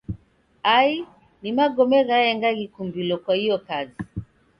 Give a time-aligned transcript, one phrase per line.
[0.75, 0.93] Ai
[1.41, 3.97] ni magome ghaenga ghikumbilo kwa iyo kazi.